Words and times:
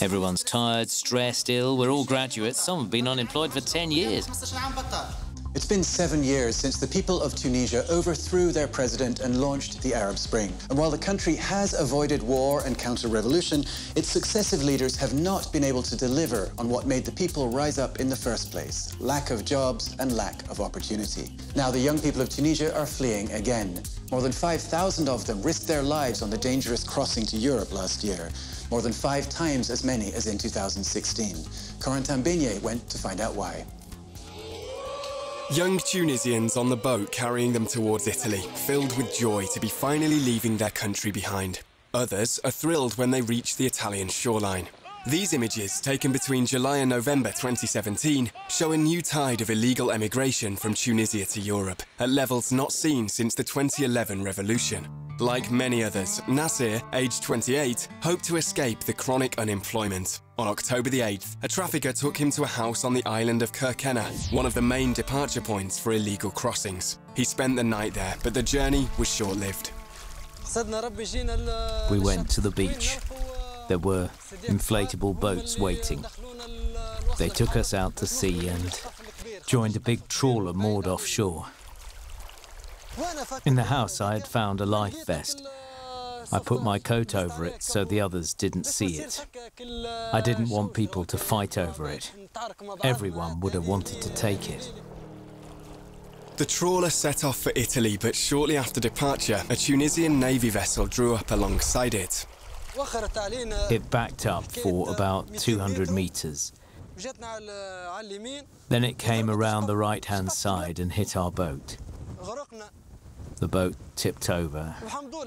Everyone's 0.00 0.42
tired, 0.42 0.90
stressed, 0.90 1.50
ill. 1.50 1.76
We're 1.76 1.90
all 1.90 2.04
graduates. 2.04 2.60
Some 2.60 2.80
have 2.80 2.90
been 2.90 3.08
unemployed 3.08 3.52
for 3.52 3.60
10 3.60 3.90
years. 3.90 4.26
It's 5.54 5.64
been 5.64 5.82
seven 5.82 6.22
years 6.22 6.54
since 6.54 6.76
the 6.76 6.86
people 6.86 7.22
of 7.22 7.34
Tunisia 7.34 7.86
overthrew 7.88 8.52
their 8.52 8.68
president 8.68 9.20
and 9.20 9.40
launched 9.40 9.80
the 9.80 9.94
Arab 9.94 10.18
Spring. 10.18 10.52
And 10.68 10.78
while 10.78 10.90
the 10.90 10.98
country 10.98 11.34
has 11.36 11.72
avoided 11.72 12.22
war 12.22 12.62
and 12.66 12.78
counter-revolution, 12.78 13.64
its 13.94 14.08
successive 14.08 14.62
leaders 14.62 14.96
have 14.96 15.14
not 15.14 15.50
been 15.54 15.64
able 15.64 15.82
to 15.84 15.96
deliver 15.96 16.52
on 16.58 16.68
what 16.68 16.84
made 16.86 17.06
the 17.06 17.12
people 17.12 17.48
rise 17.48 17.78
up 17.78 18.00
in 18.00 18.10
the 18.10 18.16
first 18.16 18.50
place, 18.50 18.94
lack 19.00 19.30
of 19.30 19.46
jobs 19.46 19.96
and 19.98 20.14
lack 20.14 20.42
of 20.50 20.60
opportunity. 20.60 21.30
Now 21.54 21.70
the 21.70 21.80
young 21.80 21.98
people 21.98 22.20
of 22.20 22.28
Tunisia 22.28 22.76
are 22.78 22.84
fleeing 22.84 23.32
again. 23.32 23.82
More 24.10 24.20
than 24.20 24.32
5,000 24.32 25.08
of 25.08 25.26
them 25.26 25.40
risked 25.40 25.66
their 25.66 25.82
lives 25.82 26.20
on 26.20 26.28
the 26.28 26.36
dangerous 26.36 26.84
crossing 26.84 27.24
to 27.26 27.38
Europe 27.38 27.72
last 27.72 28.04
year, 28.04 28.30
more 28.70 28.82
than 28.82 28.92
five 28.92 29.28
times 29.28 29.70
as 29.70 29.84
many 29.84 30.12
as 30.12 30.26
in 30.26 30.38
2016. 30.38 31.36
Corentin 31.80 32.22
Bainier 32.22 32.60
went 32.62 32.88
to 32.90 32.98
find 32.98 33.20
out 33.20 33.34
why. 33.34 33.64
Young 35.52 35.78
Tunisians 35.78 36.56
on 36.56 36.68
the 36.68 36.76
boat 36.76 37.12
carrying 37.12 37.52
them 37.52 37.66
towards 37.66 38.08
Italy, 38.08 38.40
filled 38.66 38.96
with 38.96 39.16
joy 39.16 39.46
to 39.54 39.60
be 39.60 39.68
finally 39.68 40.18
leaving 40.20 40.56
their 40.56 40.70
country 40.70 41.12
behind. 41.12 41.60
Others 41.94 42.40
are 42.44 42.50
thrilled 42.50 42.98
when 42.98 43.12
they 43.12 43.22
reach 43.22 43.56
the 43.56 43.64
Italian 43.64 44.08
shoreline. 44.08 44.66
These 45.08 45.34
images, 45.34 45.80
taken 45.80 46.10
between 46.10 46.46
July 46.46 46.78
and 46.78 46.90
November 46.90 47.28
2017, 47.28 48.28
show 48.48 48.72
a 48.72 48.76
new 48.76 49.00
tide 49.00 49.40
of 49.40 49.50
illegal 49.50 49.92
emigration 49.92 50.56
from 50.56 50.74
Tunisia 50.74 51.24
to 51.26 51.40
Europe, 51.40 51.84
at 52.00 52.10
levels 52.10 52.50
not 52.50 52.72
seen 52.72 53.08
since 53.08 53.32
the 53.32 53.44
2011 53.44 54.24
revolution. 54.24 54.88
Like 55.20 55.48
many 55.48 55.84
others, 55.84 56.20
Nasir, 56.26 56.82
aged 56.92 57.22
28, 57.22 57.86
hoped 58.02 58.24
to 58.24 58.36
escape 58.36 58.80
the 58.80 58.92
chronic 58.92 59.38
unemployment. 59.38 60.22
On 60.38 60.48
October 60.48 60.90
the 60.90 61.00
8th, 61.00 61.36
a 61.44 61.48
trafficker 61.48 61.92
took 61.92 62.16
him 62.16 62.32
to 62.32 62.42
a 62.42 62.48
house 62.48 62.82
on 62.82 62.92
the 62.92 63.06
island 63.06 63.42
of 63.42 63.52
Kerkennah, 63.52 64.32
one 64.32 64.44
of 64.44 64.54
the 64.54 64.62
main 64.62 64.92
departure 64.92 65.40
points 65.40 65.78
for 65.78 65.92
illegal 65.92 66.32
crossings. 66.32 66.98
He 67.14 67.22
spent 67.22 67.54
the 67.54 67.62
night 67.62 67.94
there, 67.94 68.16
but 68.24 68.34
the 68.34 68.42
journey 68.42 68.88
was 68.98 69.08
short-lived. 69.08 69.70
We 71.90 71.98
went 72.00 72.28
to 72.30 72.40
the 72.40 72.50
beach. 72.50 72.98
There 73.68 73.78
were 73.78 74.10
inflatable 74.44 75.18
boats 75.18 75.58
waiting. 75.58 76.04
They 77.18 77.28
took 77.28 77.56
us 77.56 77.74
out 77.74 77.96
to 77.96 78.06
sea 78.06 78.48
and 78.48 78.80
joined 79.46 79.76
a 79.76 79.80
big 79.80 80.06
trawler 80.08 80.52
moored 80.52 80.86
offshore. 80.86 81.46
In 83.44 83.56
the 83.56 83.64
house, 83.64 84.00
I 84.00 84.14
had 84.14 84.26
found 84.26 84.60
a 84.60 84.66
life 84.66 85.06
vest. 85.06 85.46
I 86.32 86.38
put 86.38 86.62
my 86.62 86.78
coat 86.78 87.14
over 87.14 87.44
it 87.44 87.62
so 87.62 87.84
the 87.84 88.00
others 88.00 88.34
didn't 88.34 88.66
see 88.66 88.98
it. 88.98 89.26
I 90.12 90.20
didn't 90.20 90.48
want 90.48 90.74
people 90.74 91.04
to 91.04 91.18
fight 91.18 91.56
over 91.56 91.88
it. 91.88 92.10
Everyone 92.82 93.40
would 93.40 93.54
have 93.54 93.66
wanted 93.66 94.02
to 94.02 94.14
take 94.14 94.50
it. 94.50 94.72
The 96.36 96.44
trawler 96.44 96.90
set 96.90 97.24
off 97.24 97.38
for 97.38 97.52
Italy, 97.54 97.96
but 97.96 98.14
shortly 98.14 98.56
after 98.58 98.78
departure, 98.80 99.42
a 99.48 99.56
Tunisian 99.56 100.20
Navy 100.20 100.50
vessel 100.50 100.86
drew 100.86 101.14
up 101.14 101.30
alongside 101.30 101.94
it. 101.94 102.26
It 103.70 103.90
backed 103.90 104.26
up 104.26 104.50
for 104.50 104.90
about 104.90 105.34
200 105.34 105.90
meters. 105.90 106.52
Then 108.68 108.84
it 108.84 108.98
came 108.98 109.30
around 109.30 109.66
the 109.66 109.76
right-hand 109.76 110.32
side 110.32 110.78
and 110.78 110.92
hit 110.92 111.16
our 111.16 111.30
boat. 111.30 111.76
The 113.38 113.48
boat 113.48 113.76
tipped 113.96 114.30
over 114.30 114.74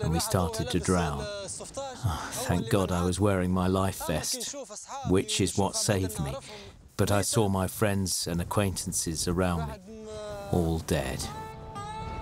and 0.01 0.11
we 0.11 0.19
started 0.19 0.69
to 0.71 0.79
drown. 0.79 1.19
Oh, 1.21 2.29
thank 2.31 2.69
God 2.69 2.91
I 2.91 3.03
was 3.05 3.19
wearing 3.19 3.51
my 3.51 3.67
life 3.67 4.07
vest, 4.07 4.55
which 5.09 5.39
is 5.39 5.57
what 5.57 5.75
saved 5.75 6.19
me. 6.19 6.35
But 6.97 7.11
I 7.11 7.21
saw 7.21 7.49
my 7.49 7.67
friends 7.67 8.25
and 8.25 8.41
acquaintances 8.41 9.27
around 9.27 9.67
me, 9.87 10.07
all 10.51 10.79
dead. 10.79 11.23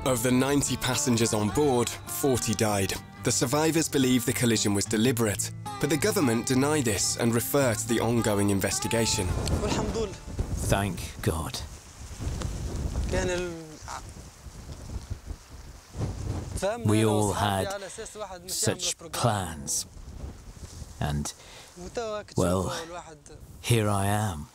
Of 0.06 0.24
the 0.24 0.32
90 0.32 0.76
passengers 0.78 1.34
on 1.34 1.50
board, 1.50 1.90
40 1.90 2.54
died. 2.54 2.94
The 3.28 3.34
survivors 3.34 3.90
believe 3.90 4.26
the 4.26 4.32
collision 4.32 4.74
was 4.74 4.86
deliberate, 4.86 5.52
but 5.82 5.90
the 5.90 5.98
government 5.98 6.46
deny 6.46 6.80
this 6.80 7.18
and 7.18 7.36
refer 7.36 7.74
to 7.74 7.88
the 7.90 8.00
ongoing 8.00 8.52
investigation. 8.52 9.28
Thank 10.72 11.02
God. 11.24 11.60
We 16.86 17.06
all 17.06 17.34
had 17.34 17.68
such 18.48 18.98
plans. 19.12 19.86
And, 21.02 21.34
well, 22.38 22.74
here 23.60 23.90
I 23.90 24.06
am. 24.06 24.48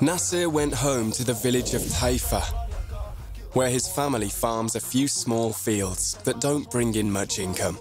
Nasser 0.00 0.48
went 0.48 0.74
home 0.74 1.10
to 1.12 1.24
the 1.24 1.34
village 1.34 1.74
of 1.74 1.82
Taifa, 1.82 2.42
where 3.52 3.68
his 3.68 3.88
family 3.88 4.28
farms 4.28 4.76
a 4.76 4.80
few 4.80 5.08
small 5.08 5.52
fields 5.52 6.14
that 6.24 6.40
don't 6.40 6.70
bring 6.70 6.94
in 6.94 7.10
much 7.10 7.38
income. 7.38 7.78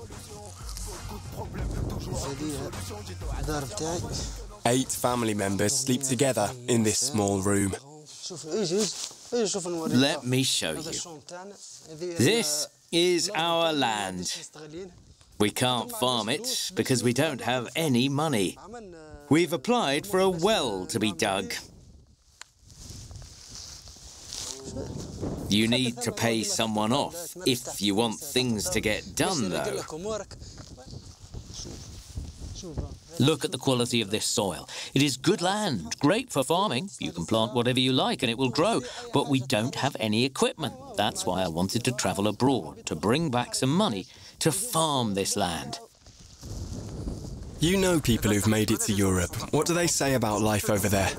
Eight 4.66 4.92
family 4.92 5.34
members 5.34 5.78
sleep 5.78 6.02
together 6.02 6.50
in 6.68 6.84
this 6.84 7.00
small 7.00 7.40
room. 7.40 7.76
Let 9.90 10.26
me 10.26 10.44
show 10.44 10.72
you. 10.72 10.92
This 12.18 12.68
is 12.92 13.32
our 13.36 13.72
land. 13.72 14.34
We 15.38 15.50
can't 15.50 15.92
farm 15.92 16.30
it 16.30 16.72
because 16.76 17.04
we 17.04 17.14
don't 17.14 17.42
have 17.42 17.68
any 17.76 18.08
money. 18.08 18.58
We've 19.30 19.52
applied 19.52 20.08
for 20.08 20.20
a 20.20 20.30
well 20.30 20.86
to 20.88 21.00
be 21.00 21.12
dug. 21.12 21.54
You 25.50 25.68
need 25.68 25.98
to 26.02 26.12
pay 26.12 26.44
someone 26.44 26.94
off 26.94 27.36
if 27.46 27.82
you 27.82 27.96
want 27.96 28.20
things 28.20 28.70
to 28.70 28.80
get 28.80 29.16
done, 29.16 29.50
though. 29.50 29.82
Look 33.20 33.46
at 33.46 33.52
the 33.52 33.58
quality 33.58 34.02
of 34.02 34.10
this 34.12 34.26
soil. 34.26 34.68
It 34.94 35.02
is 35.02 35.18
good 35.18 35.42
land, 35.42 36.00
great 36.00 36.32
for 36.32 36.44
farming. 36.44 36.90
You 37.00 37.12
can 37.12 37.26
plant 37.26 37.54
whatever 37.54 37.80
you 37.80 37.94
like 37.94 38.24
and 38.24 38.30
it 38.30 38.38
will 38.38 38.50
grow. 38.50 38.82
But 39.14 39.30
we 39.30 39.40
don't 39.42 39.76
have 39.76 39.96
any 40.00 40.26
equipment. 40.26 40.74
That's 40.98 41.26
why 41.26 41.44
I 41.44 41.48
wanted 41.48 41.84
to 41.86 41.92
travel 41.92 42.28
abroad, 42.28 42.86
to 42.88 42.96
bring 42.96 43.30
back 43.30 43.56
some 43.56 43.76
money 43.76 44.08
to 44.40 44.52
farm 44.52 45.14
this 45.14 45.36
land. 45.36 45.80
You 47.60 47.78
know 47.78 48.00
people 48.00 48.32
who've 48.32 48.48
made 48.48 48.70
it 48.70 48.82
to 48.82 48.94
Europe. 48.94 49.36
What 49.52 49.66
do 49.66 49.74
they 49.74 49.88
say 49.88 50.14
about 50.14 50.42
life 50.42 50.70
over 50.70 50.90
there? 50.90 51.12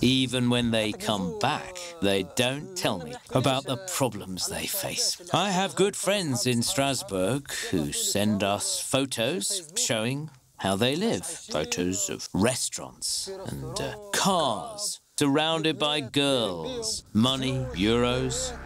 Even 0.00 0.48
when 0.48 0.70
they 0.70 0.92
come 0.92 1.38
back, 1.40 1.76
they 2.00 2.24
don't 2.36 2.76
tell 2.76 2.98
me 2.98 3.14
about 3.32 3.64
the 3.64 3.76
problems 3.76 4.48
they 4.48 4.66
face. 4.66 5.20
I 5.32 5.50
have 5.50 5.74
good 5.74 5.96
friends 5.96 6.46
in 6.46 6.62
Strasbourg 6.62 7.50
who 7.70 7.92
send 7.92 8.42
us 8.42 8.80
photos 8.80 9.70
showing 9.76 10.30
how 10.58 10.76
they 10.76 10.96
live. 10.96 11.26
Photos 11.26 12.08
of 12.08 12.28
restaurants 12.32 13.30
and 13.46 13.80
uh, 13.80 13.96
cars 14.12 15.00
surrounded 15.18 15.78
by 15.78 16.00
girls, 16.00 17.02
money, 17.12 17.66
euros. 17.74 18.56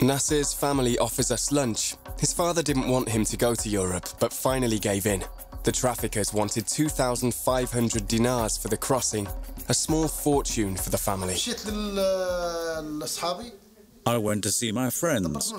Nasser's 0.00 0.52
family 0.54 0.96
offers 0.98 1.30
us 1.32 1.50
lunch. 1.50 1.96
His 2.20 2.32
father 2.32 2.62
didn't 2.62 2.88
want 2.88 3.08
him 3.08 3.24
to 3.24 3.36
go 3.36 3.54
to 3.54 3.68
Europe, 3.68 4.08
but 4.20 4.32
finally 4.32 4.78
gave 4.78 5.06
in. 5.06 5.24
The 5.64 5.72
traffickers 5.72 6.32
wanted 6.32 6.68
2,500 6.68 8.06
dinars 8.06 8.56
for 8.56 8.68
the 8.68 8.76
crossing, 8.76 9.26
a 9.68 9.74
small 9.74 10.06
fortune 10.06 10.76
for 10.76 10.90
the 10.90 10.98
family. 10.98 11.36
I 14.06 14.16
went 14.16 14.42
to 14.44 14.50
see 14.50 14.72
my 14.72 14.88
friends. 14.88 15.52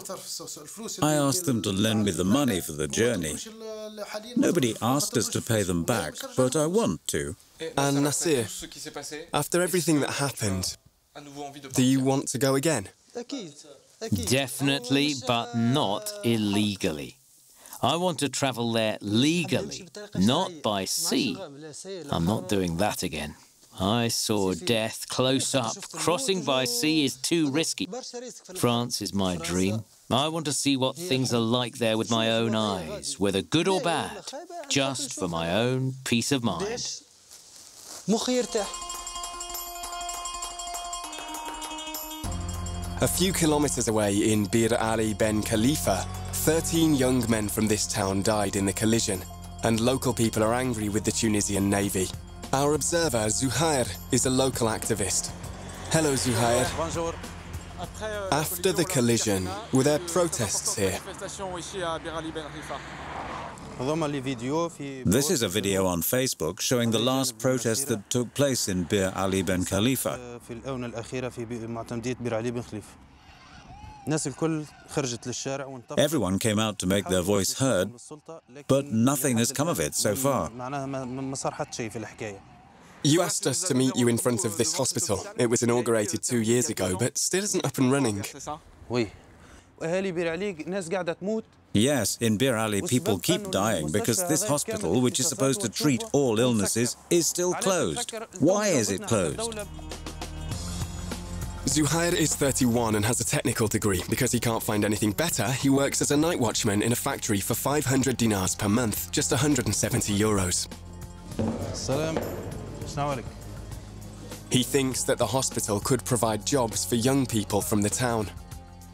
I 1.04 1.14
asked 1.14 1.46
them 1.46 1.62
to 1.62 1.72
lend 1.72 2.06
me 2.06 2.12
the 2.12 2.24
money 2.24 2.62
for 2.62 2.72
the 2.72 2.88
journey. 2.88 3.36
Nobody 4.38 4.74
asked 4.82 5.18
us 5.18 5.28
to 5.30 5.42
pay 5.42 5.64
them 5.64 5.84
back, 5.84 6.14
but 6.36 6.56
I 6.56 6.66
want 6.66 7.06
to. 7.10 7.36
And 7.78 8.04
Nasser, 8.04 8.48
after 9.34 9.62
everything 9.62 10.00
that 10.00 10.12
happened, 10.12 10.78
do 11.74 11.84
you 11.84 12.00
want 12.00 12.30
to 12.30 12.38
go 12.38 12.56
again? 12.56 12.90
Definitely, 14.28 15.16
but 15.28 15.56
not 15.56 16.12
illegally. 16.24 17.18
I 17.82 17.96
want 17.96 18.20
to 18.20 18.30
travel 18.30 18.72
there 18.74 18.98
legally, 19.02 19.88
not 20.16 20.62
by 20.62 20.86
sea. 20.86 21.38
I'm 22.10 22.26
not 22.26 22.50
doing 22.50 22.78
that 22.78 23.04
again. 23.04 23.36
I 23.80 24.10
saw 24.10 24.54
death 24.54 25.08
close 25.08 25.56
up. 25.56 25.78
Crossing 25.94 26.44
by 26.44 26.66
sea 26.66 27.06
is 27.06 27.16
too 27.16 27.50
risky. 27.50 27.88
France 28.56 29.02
is 29.02 29.14
my 29.14 29.38
dream. 29.38 29.86
I 30.12 30.28
want 30.28 30.46
to 30.46 30.54
see 30.54 30.76
what 30.76 30.98
things 30.98 31.34
are 31.34 31.40
like 31.40 31.78
there 31.78 31.98
with 31.98 32.12
my 32.12 32.32
own 32.32 32.56
eyes, 32.56 33.20
whether 33.20 33.42
good 33.42 33.68
or 33.68 33.80
bad, 33.80 34.12
just 34.68 35.14
for 35.14 35.30
my 35.30 35.54
own 35.54 35.94
peace 36.04 36.32
of 36.34 36.44
mind. 36.44 37.02
A 43.02 43.08
few 43.08 43.32
kilometres 43.32 43.88
away 43.88 44.14
in 44.14 44.44
Bir 44.48 44.76
Ali 44.76 45.14
Ben 45.14 45.42
Khalifa, 45.42 46.06
13 46.34 46.94
young 46.94 47.24
men 47.30 47.48
from 47.48 47.66
this 47.66 47.88
town 47.88 48.22
died 48.22 48.58
in 48.58 48.66
the 48.66 48.74
collision, 48.74 49.24
and 49.64 49.80
local 49.80 50.14
people 50.14 50.44
are 50.44 50.54
angry 50.54 50.90
with 50.90 51.06
the 51.06 51.12
Tunisian 51.12 51.70
Navy. 51.70 52.10
Our 52.52 52.74
observer, 52.74 53.30
Zuhair, 53.30 53.88
is 54.12 54.26
a 54.26 54.30
local 54.30 54.68
activist. 54.68 55.32
Hello, 55.92 56.12
Zuhair. 56.12 56.66
After 58.34 58.74
the 58.74 58.84
collision, 58.84 59.48
were 59.72 59.84
there 59.84 60.00
protests 60.00 60.76
here? 60.76 61.00
This 63.80 65.32
is 65.32 65.42
a 65.42 65.48
video 65.48 65.86
on 65.86 66.02
Facebook 66.02 66.60
showing 66.60 66.92
the 66.92 67.00
last 67.00 67.40
protest 67.40 67.88
that 67.88 68.10
took 68.10 68.34
place 68.34 68.68
in 68.68 68.84
Bir 68.84 69.14
Ali 69.16 69.42
Ben 69.42 69.64
Khalifa. 69.64 70.20
Everyone 75.98 76.40
came 76.40 76.60
out 76.60 76.80
to 76.80 76.88
make 76.88 77.08
their 77.08 77.22
voice 77.22 77.54
heard, 77.60 77.92
but 78.68 78.86
nothing 78.92 79.38
has 79.38 79.54
come 79.54 79.70
of 79.70 79.80
it 79.80 79.96
so 79.96 80.14
far. 80.14 80.52
You 83.04 83.22
asked 83.22 83.48
us 83.48 83.64
to 83.64 83.74
meet 83.74 83.96
you 83.96 84.10
in 84.10 84.18
front 84.18 84.44
of 84.44 84.58
this 84.58 84.76
hospital. 84.76 85.26
It 85.38 85.50
was 85.50 85.64
inaugurated 85.64 86.22
two 86.22 86.42
years 86.42 86.70
ago, 86.70 86.98
but 86.98 87.18
still 87.18 87.46
isn't 87.46 87.66
up 87.66 87.78
and 87.78 87.90
running. 87.94 88.24
Yes, 91.74 92.18
in 92.20 92.38
Bir 92.38 92.56
Ali, 92.56 92.82
people 92.82 93.20
keep 93.20 93.52
dying 93.52 93.92
because 93.92 94.28
this 94.28 94.44
hospital, 94.44 95.02
which 95.02 95.20
is 95.20 95.28
supposed 95.28 95.62
to 95.62 95.70
treat 95.70 96.04
all 96.14 96.40
illnesses, 96.40 96.98
is 97.12 97.28
still 97.28 97.54
closed. 97.54 98.12
Why 98.40 98.70
is 98.70 98.90
it 98.90 99.04
closed? 99.04 99.60
Zuhair 101.66 102.14
is 102.14 102.34
31 102.36 102.96
and 102.96 103.06
has 103.06 103.20
a 103.20 103.26
technical 103.26 103.68
degree. 103.68 104.02
Because 104.10 104.32
he 104.32 104.40
can't 104.40 104.64
find 104.64 104.84
anything 104.84 105.12
better, 105.12 105.52
he 105.52 105.70
works 105.70 106.02
as 106.02 106.10
a 106.10 106.18
night 106.18 106.40
watchman 106.40 106.82
in 106.82 106.92
a 106.92 106.96
factory 106.96 107.40
for 107.40 107.54
500 107.54 108.18
dinars 108.18 108.56
per 108.56 108.68
month, 108.68 109.12
just 109.12 109.32
170 109.32 110.18
euros. 110.18 110.68
He 114.50 114.64
thinks 114.64 115.04
that 115.04 115.20
the 115.20 115.28
hospital 115.28 115.80
could 115.80 116.04
provide 116.04 116.44
jobs 116.44 116.84
for 116.84 116.96
young 116.96 117.28
people 117.28 117.62
from 117.62 117.84
the 117.84 117.90
town. 117.90 118.32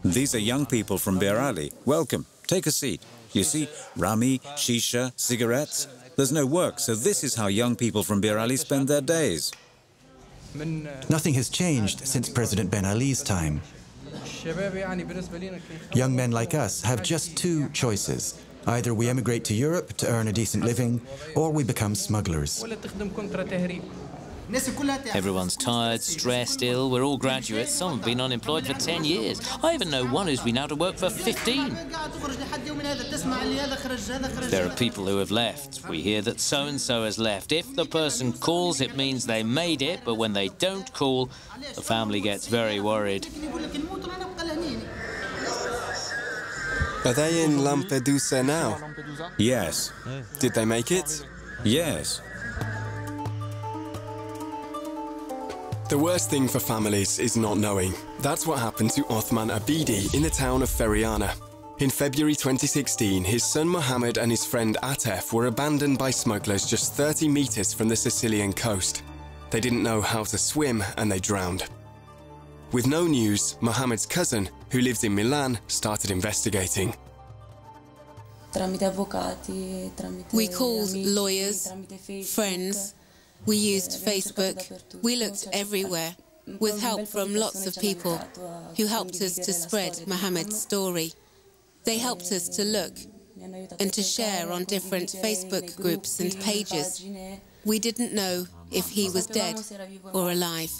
These 0.05 0.35
are 0.35 0.39
young 0.39 0.67
people 0.67 0.99
from 0.99 1.17
Bir 1.17 1.35
Ali. 1.35 1.73
Welcome. 1.83 2.27
Take 2.45 2.67
a 2.67 2.71
seat. 2.71 3.01
You 3.33 3.43
see, 3.43 3.67
Rami, 3.97 4.37
shisha, 4.55 5.11
cigarettes. 5.15 5.87
There's 6.15 6.31
no 6.31 6.45
work, 6.45 6.79
so 6.79 6.93
this 6.93 7.23
is 7.23 7.33
how 7.33 7.47
young 7.47 7.75
people 7.75 8.03
from 8.03 8.21
Bir 8.21 8.37
Ali 8.37 8.55
spend 8.55 8.87
their 8.87 9.01
days. 9.01 9.51
Nothing 11.09 11.33
has 11.33 11.49
changed 11.49 12.07
since 12.07 12.29
President 12.29 12.69
Ben 12.69 12.85
Ali's 12.85 13.23
time. 13.23 13.63
Young 15.95 16.15
men 16.15 16.31
like 16.31 16.53
us 16.53 16.83
have 16.83 17.01
just 17.01 17.35
two 17.35 17.67
choices. 17.69 18.39
Either 18.67 18.93
we 18.93 19.09
emigrate 19.09 19.43
to 19.45 19.55
Europe 19.55 19.93
to 19.93 20.07
earn 20.07 20.27
a 20.27 20.33
decent 20.33 20.63
living, 20.63 21.01
or 21.35 21.49
we 21.49 21.63
become 21.63 21.95
smugglers. 21.95 22.63
Everyone's 25.13 25.55
tired, 25.55 26.01
stressed, 26.01 26.61
ill. 26.61 26.91
We're 26.91 27.03
all 27.03 27.17
graduates. 27.17 27.71
Some 27.71 27.97
have 27.97 28.05
been 28.05 28.21
unemployed 28.21 28.67
for 28.67 28.73
10 28.73 29.03
years. 29.03 29.41
I 29.63 29.73
even 29.73 29.89
know 29.89 30.05
one 30.05 30.27
who's 30.27 30.41
been 30.41 30.57
out 30.57 30.71
of 30.71 30.79
work 30.79 30.97
for 30.97 31.09
15. 31.09 31.75
There 34.49 34.65
are 34.65 34.75
people 34.75 35.05
who 35.07 35.17
have 35.17 35.31
left. 35.31 35.87
We 35.89 36.01
hear 36.01 36.21
that 36.21 36.39
so 36.39 36.65
and 36.67 36.79
so 36.79 37.03
has 37.05 37.17
left. 37.17 37.51
If 37.51 37.75
the 37.75 37.85
person 37.85 38.33
calls, 38.33 38.81
it 38.81 38.95
means 38.95 39.25
they 39.25 39.41
made 39.43 39.81
it, 39.81 40.01
but 40.05 40.15
when 40.15 40.33
they 40.33 40.49
don't 40.49 40.91
call, 40.93 41.29
the 41.73 41.81
family 41.81 42.21
gets 42.21 42.47
very 42.47 42.79
worried. 42.79 43.27
Are 47.05 47.13
they 47.13 47.43
in 47.43 47.59
Lampedusa 47.59 48.45
now? 48.45 48.79
Yes. 49.37 49.91
Did 50.39 50.53
they 50.53 50.65
make 50.65 50.91
it? 50.91 51.25
Yes. 51.63 52.21
The 55.87 55.97
worst 55.99 56.31
thing 56.31 56.47
for 56.47 56.59
families 56.59 57.19
is 57.19 57.37
not 57.37 57.59
knowing. 57.59 57.93
That's 58.19 58.47
what 58.47 58.57
happened 58.57 58.89
to 58.91 59.05
Othman 59.05 59.49
Abidi 59.49 60.11
in 60.15 60.23
the 60.23 60.31
town 60.31 60.63
of 60.63 60.69
Feriana. 60.69 61.31
In 61.77 61.91
February 61.91 62.33
2016, 62.33 63.23
his 63.23 63.43
son 63.43 63.67
Mohammed 63.67 64.17
and 64.17 64.31
his 64.31 64.43
friend 64.43 64.77
Atef 64.81 65.31
were 65.31 65.45
abandoned 65.45 65.99
by 65.99 66.09
smugglers 66.09 66.65
just 66.65 66.95
30 66.95 67.27
metres 67.27 67.71
from 67.71 67.87
the 67.87 67.95
Sicilian 67.95 68.51
coast. 68.51 69.03
They 69.51 69.59
didn't 69.59 69.83
know 69.83 70.01
how 70.01 70.23
to 70.23 70.39
swim 70.39 70.83
and 70.97 71.11
they 71.11 71.19
drowned. 71.19 71.65
With 72.71 72.87
no 72.87 73.05
news, 73.05 73.55
Mohammed's 73.61 74.07
cousin, 74.07 74.49
who 74.71 74.81
lives 74.81 75.03
in 75.03 75.13
Milan, 75.13 75.59
started 75.67 76.09
investigating. 76.09 76.95
We 80.33 80.47
called 80.47 80.95
lawyers, 80.95 81.71
friends, 82.33 82.95
we 83.45 83.57
used 83.57 83.91
Facebook, 83.91 84.81
we 85.03 85.15
looked 85.15 85.47
everywhere, 85.53 86.15
with 86.59 86.79
help 86.79 87.07
from 87.07 87.35
lots 87.35 87.65
of 87.65 87.75
people 87.81 88.17
who 88.77 88.85
helped 88.85 89.21
us 89.21 89.35
to 89.35 89.53
spread 89.53 90.07
Mohammed's 90.07 90.59
story. 90.59 91.11
They 91.83 91.97
helped 91.97 92.31
us 92.31 92.49
to 92.49 92.63
look 92.63 92.93
and 93.79 93.91
to 93.93 94.01
share 94.01 94.51
on 94.51 94.63
different 94.65 95.09
Facebook 95.09 95.75
groups 95.75 96.19
and 96.19 96.39
pages. 96.41 97.05
We 97.63 97.79
didn't 97.79 98.13
know 98.13 98.45
if 98.71 98.89
he 98.89 99.09
was 99.09 99.25
dead 99.25 99.59
or 100.13 100.31
alive. 100.31 100.71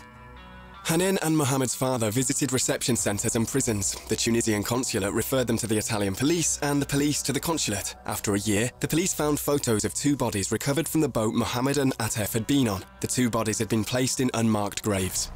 Hanin 0.85 1.17
and 1.23 1.35
Mohammed's 1.35 1.73
father 1.73 2.11
visited 2.11 2.53
reception 2.53 2.95
centres 2.95 3.35
and 3.35 3.47
prisons. 3.47 3.95
The 4.07 4.15
Tunisian 4.15 4.61
consulate 4.61 5.13
referred 5.13 5.47
them 5.47 5.57
to 5.57 5.65
the 5.65 5.79
Italian 5.79 6.13
police 6.13 6.59
and 6.61 6.79
the 6.79 6.85
police 6.85 7.23
to 7.23 7.33
the 7.33 7.39
consulate. 7.39 7.95
After 8.05 8.35
a 8.35 8.39
year, 8.39 8.69
the 8.81 8.87
police 8.87 9.11
found 9.11 9.39
photos 9.39 9.83
of 9.83 9.95
two 9.95 10.15
bodies 10.15 10.51
recovered 10.51 10.87
from 10.87 11.01
the 11.01 11.09
boat 11.09 11.33
Mohammed 11.33 11.79
and 11.79 11.97
Atef 11.97 12.33
had 12.33 12.45
been 12.45 12.67
on. 12.67 12.83
The 13.01 13.07
two 13.07 13.31
bodies 13.31 13.57
had 13.57 13.67
been 13.67 13.83
placed 13.83 14.19
in 14.19 14.29
unmarked 14.35 14.83
graves. 14.83 15.31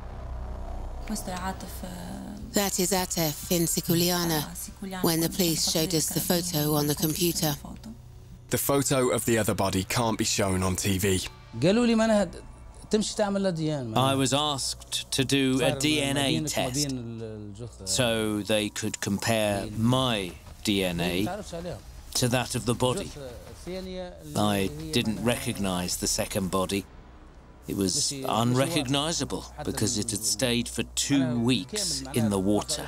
That 1.08 2.80
is 2.80 2.92
Atef 2.92 3.52
in 3.52 3.64
Siculiana, 3.64 5.04
when 5.04 5.20
the 5.20 5.30
police 5.30 5.72
showed 5.72 5.96
us 5.96 6.10
the 6.10 6.20
photo 6.20 6.76
on 6.76 6.86
the 6.86 6.94
computer. 6.94 7.56
The 8.52 8.58
photo 8.60 9.10
of 9.10 9.26
the 9.26 9.40
other 9.40 9.56
body 9.56 9.84
can't 9.84 10.18
be 10.20 10.26
shown 10.26 10.62
on 10.62 10.76
TV. 10.76 11.28
I 13.96 14.16
was 14.16 14.34
asked 14.34 15.12
to 15.12 15.24
do 15.24 15.62
a 15.62 15.72
DNA 15.72 16.52
test 16.52 16.96
so 17.88 18.42
they 18.42 18.70
could 18.70 19.00
compare 19.00 19.68
my 19.78 20.32
DNA 20.64 21.28
to 22.16 22.28
that 22.28 22.56
of 22.56 22.66
the 22.66 22.74
body. 22.74 23.12
I 24.36 24.70
didn't 24.92 25.24
recognize 25.24 25.98
the 25.98 26.08
second 26.08 26.50
body. 26.50 26.86
It 27.68 27.78
was 27.78 28.12
unrecognizable 28.28 29.46
because 29.64 30.00
it 30.00 30.10
had 30.10 30.24
stayed 30.24 30.68
for 30.68 30.82
two 30.96 31.40
weeks 31.40 32.02
in 32.16 32.32
the 32.32 32.40
water. 32.40 32.88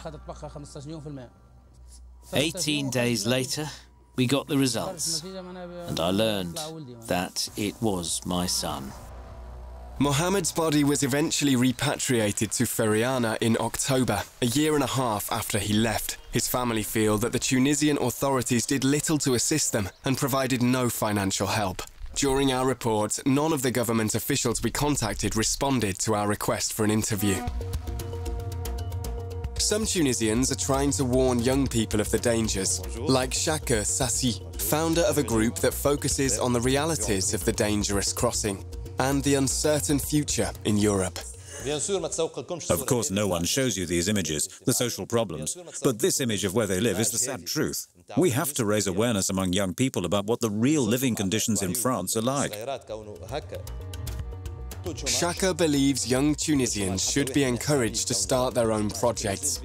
18 2.33 2.89
days 2.89 3.27
later, 3.27 3.69
we 4.15 4.25
got 4.25 4.47
the 4.47 4.57
results, 4.57 5.23
and 5.23 5.99
I 5.99 6.09
learned 6.09 6.59
that 7.07 7.49
it 7.55 7.75
was 7.81 8.25
my 8.25 8.47
son. 8.47 8.91
Mohammed's 10.01 10.51
body 10.51 10.83
was 10.83 11.03
eventually 11.03 11.55
repatriated 11.55 12.51
to 12.53 12.63
Feriana 12.63 13.37
in 13.39 13.55
October, 13.59 14.23
a 14.41 14.47
year 14.47 14.73
and 14.73 14.83
a 14.83 14.87
half 14.87 15.31
after 15.31 15.59
he 15.59 15.75
left. 15.75 16.17
His 16.31 16.47
family 16.47 16.81
feel 16.81 17.19
that 17.19 17.33
the 17.33 17.37
Tunisian 17.37 17.99
authorities 17.99 18.65
did 18.65 18.83
little 18.83 19.19
to 19.19 19.35
assist 19.35 19.73
them 19.73 19.89
and 20.03 20.17
provided 20.17 20.63
no 20.63 20.89
financial 20.89 21.45
help. 21.45 21.83
During 22.15 22.51
our 22.51 22.65
report, 22.65 23.19
none 23.27 23.53
of 23.53 23.61
the 23.61 23.69
government 23.69 24.15
officials 24.15 24.63
we 24.63 24.71
contacted 24.71 25.35
responded 25.35 25.99
to 25.99 26.15
our 26.15 26.27
request 26.27 26.73
for 26.73 26.83
an 26.83 26.89
interview. 26.89 27.35
Some 29.59 29.85
Tunisians 29.85 30.51
are 30.51 30.55
trying 30.55 30.89
to 30.93 31.05
warn 31.05 31.37
young 31.37 31.67
people 31.67 32.01
of 32.01 32.09
the 32.09 32.17
dangers, 32.17 32.83
like 32.97 33.35
Shaka 33.35 33.81
Sassi, 33.83 34.41
founder 34.59 35.01
of 35.01 35.19
a 35.19 35.23
group 35.23 35.57
that 35.57 35.75
focuses 35.75 36.39
on 36.39 36.53
the 36.53 36.61
realities 36.61 37.35
of 37.35 37.45
the 37.45 37.53
dangerous 37.53 38.11
crossing 38.11 38.65
and 39.01 39.23
the 39.23 39.35
uncertain 39.35 39.97
future 39.97 40.51
in 40.63 40.77
Europe. 40.77 41.17
Of 42.69 42.85
course, 42.85 43.11
no 43.11 43.27
one 43.27 43.45
shows 43.45 43.75
you 43.77 43.85
these 43.85 44.07
images, 44.07 44.47
the 44.65 44.73
social 44.73 45.05
problems, 45.05 45.57
but 45.83 45.99
this 45.99 46.19
image 46.19 46.43
of 46.43 46.53
where 46.53 46.67
they 46.67 46.79
live 46.79 46.99
is 46.99 47.09
the 47.09 47.17
sad 47.17 47.45
truth. 47.45 47.87
We 48.15 48.29
have 48.31 48.53
to 48.53 48.65
raise 48.65 48.87
awareness 48.87 49.29
among 49.29 49.53
young 49.53 49.73
people 49.73 50.05
about 50.05 50.25
what 50.25 50.39
the 50.39 50.49
real 50.49 50.83
living 50.83 51.15
conditions 51.15 51.61
in 51.63 51.73
France 51.73 52.15
are 52.15 52.21
like. 52.21 52.53
Shaka 55.05 55.53
believes 55.53 56.07
young 56.07 56.33
Tunisians 56.35 57.07
should 57.07 57.33
be 57.33 57.43
encouraged 57.43 58.07
to 58.07 58.13
start 58.13 58.53
their 58.53 58.71
own 58.71 58.89
projects. 58.89 59.61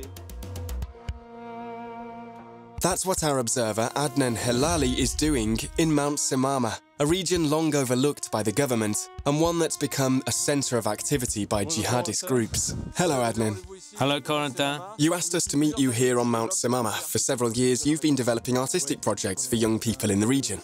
That's 2.83 3.07
what 3.07 3.25
our 3.25 3.39
observer 3.39 3.91
Adnan 3.95 4.37
Hilali 4.37 4.99
is 4.99 5.15
doing 5.15 5.59
in 5.79 5.93
Mount 5.93 6.19
Semmama, 6.19 6.79
a 7.01 7.07
region 7.07 7.49
long 7.49 7.75
overlooked 7.75 8.31
by 8.31 8.43
the 8.43 8.53
government 8.53 9.09
and 9.25 9.41
one 9.41 9.59
that's 9.59 9.77
become 9.77 10.23
a 10.27 10.33
centre 10.33 10.77
of 10.77 10.87
activity 10.87 11.47
by 11.47 11.65
jihadist 11.65 12.27
groups. 12.27 12.75
Hello, 12.95 13.23
Adnan. 13.23 13.57
Hello, 13.99 14.21
Corentin. 14.21 14.81
You 14.99 15.15
asked 15.15 15.35
us 15.35 15.45
to 15.47 15.57
meet 15.57 15.79
you 15.79 15.91
here 15.91 16.21
on 16.21 16.29
Mount 16.29 16.53
Semmama. 16.53 16.93
For 16.93 17.19
several 17.19 17.53
years, 17.53 17.87
you've 17.87 18.03
been 18.03 18.15
developing 18.15 18.59
artistic 18.59 19.01
projects 19.01 19.47
for 19.47 19.57
young 19.57 19.79
people 19.79 20.11
in 20.11 20.21
the 20.21 20.27
region. 20.27 20.61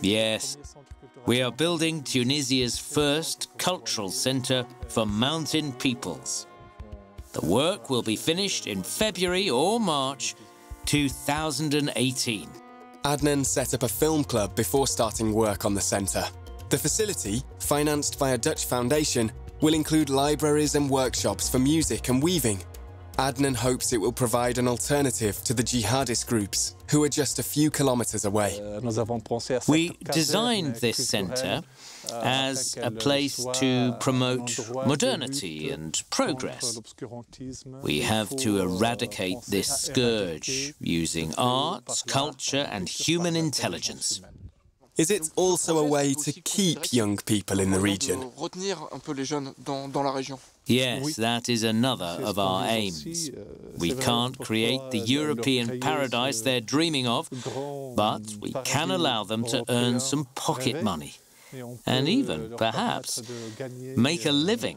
Yes. 0.00 0.56
We 1.26 1.42
are 1.42 1.50
building 1.50 2.04
Tunisia's 2.04 2.78
first 2.78 3.48
cultural 3.58 4.10
centre 4.10 4.64
for 4.86 5.04
mountain 5.04 5.72
peoples. 5.72 6.46
The 7.32 7.44
work 7.44 7.90
will 7.90 8.02
be 8.02 8.16
finished 8.16 8.66
in 8.66 8.82
February 8.82 9.50
or 9.50 9.80
March 9.80 10.36
2018. 10.86 12.48
Adnan 13.02 13.44
set 13.44 13.74
up 13.74 13.82
a 13.82 13.88
film 13.88 14.24
club 14.24 14.54
before 14.54 14.86
starting 14.86 15.32
work 15.32 15.64
on 15.64 15.74
the 15.74 15.80
centre. 15.80 16.24
The 16.70 16.78
facility, 16.78 17.42
financed 17.60 18.18
by 18.18 18.30
a 18.30 18.38
Dutch 18.38 18.64
foundation, 18.66 19.30
will 19.60 19.74
include 19.74 20.10
libraries 20.10 20.74
and 20.74 20.88
workshops 20.88 21.48
for 21.48 21.58
music 21.58 22.08
and 22.08 22.22
weaving. 22.22 22.60
Adnan 23.18 23.56
hopes 23.56 23.92
it 23.94 24.00
will 24.00 24.12
provide 24.12 24.58
an 24.58 24.68
alternative 24.68 25.42
to 25.44 25.54
the 25.54 25.62
jihadist 25.62 26.26
groups, 26.26 26.76
who 26.90 27.02
are 27.02 27.08
just 27.08 27.38
a 27.38 27.42
few 27.42 27.70
kilometres 27.70 28.26
away. 28.26 28.60
We 29.66 29.96
designed 30.12 30.76
this 30.76 31.08
centre 31.08 31.62
as 32.12 32.76
a 32.80 32.90
place 32.90 33.44
to 33.54 33.96
promote 34.00 34.58
modernity 34.86 35.70
and 35.70 36.02
progress. 36.10 36.78
We 37.82 38.00
have 38.00 38.28
to 38.36 38.58
eradicate 38.58 39.38
this 39.48 39.68
scourge 39.68 40.74
using 40.78 41.34
arts, 41.38 42.02
culture 42.02 42.68
and 42.70 42.86
human 42.86 43.34
intelligence. 43.34 44.20
Is 44.98 45.10
it 45.10 45.30
also 45.36 45.78
a 45.78 45.84
way 45.84 46.14
to 46.14 46.32
keep 46.32 46.92
young 46.92 47.16
people 47.18 47.60
in 47.60 47.70
the 47.70 47.80
region? 47.80 48.30
Yes, 50.66 51.16
that 51.16 51.48
is 51.48 51.62
another 51.62 52.18
of 52.22 52.38
our 52.38 52.66
aims. 52.66 53.30
We 53.78 53.92
can't 53.92 54.36
create 54.38 54.80
the 54.90 54.98
European 54.98 55.80
paradise 55.80 56.40
they're 56.40 56.60
dreaming 56.60 57.06
of, 57.06 57.28
but 57.94 58.22
we 58.40 58.52
can 58.64 58.90
allow 58.90 59.24
them 59.24 59.44
to 59.44 59.64
earn 59.68 60.00
some 60.00 60.26
pocket 60.34 60.82
money 60.82 61.14
and 61.86 62.08
even, 62.08 62.54
perhaps, 62.56 63.22
make 63.96 64.26
a 64.26 64.32
living. 64.32 64.76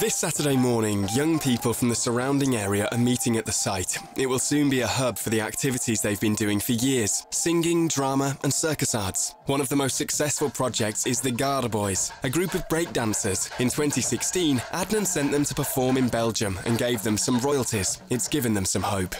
This 0.00 0.14
Saturday 0.14 0.56
morning, 0.56 1.08
young 1.12 1.40
people 1.40 1.74
from 1.74 1.88
the 1.88 1.94
surrounding 1.96 2.54
area 2.54 2.88
are 2.92 2.98
meeting 2.98 3.36
at 3.36 3.46
the 3.46 3.52
site. 3.52 3.98
It 4.16 4.28
will 4.28 4.38
soon 4.38 4.70
be 4.70 4.82
a 4.82 4.86
hub 4.86 5.18
for 5.18 5.30
the 5.30 5.40
activities 5.40 6.00
they've 6.00 6.20
been 6.20 6.36
doing 6.36 6.60
for 6.60 6.72
years 6.72 7.26
singing, 7.30 7.88
drama, 7.88 8.38
and 8.44 8.54
circus 8.54 8.94
arts. 8.94 9.34
One 9.46 9.60
of 9.60 9.68
the 9.68 9.74
most 9.74 9.96
successful 9.96 10.50
projects 10.50 11.04
is 11.04 11.20
the 11.20 11.32
Garda 11.32 11.68
Boys, 11.68 12.12
a 12.22 12.30
group 12.30 12.54
of 12.54 12.68
breakdancers. 12.68 13.50
In 13.58 13.70
2016, 13.70 14.58
Adnan 14.58 15.04
sent 15.04 15.32
them 15.32 15.44
to 15.44 15.54
perform 15.54 15.96
in 15.96 16.08
Belgium 16.08 16.60
and 16.64 16.78
gave 16.78 17.02
them 17.02 17.16
some 17.16 17.40
royalties. 17.40 18.00
It's 18.08 18.28
given 18.28 18.54
them 18.54 18.66
some 18.66 18.82
hope. 18.82 19.16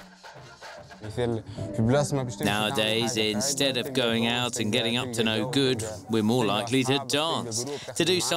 Nowadays, 2.41 3.17
instead 3.17 3.77
of 3.77 3.93
going 3.93 4.27
out 4.27 4.59
and 4.59 4.73
getting 4.73 4.97
up 4.97 5.13
to 5.13 5.23
no 5.23 5.49
good, 5.49 5.85
we're 6.11 6.25
more 6.25 6.45
likely 6.45 6.83
to 6.85 6.99
dance, 7.07 7.65
to 7.95 8.05
do 8.05 8.21
something 8.21 8.29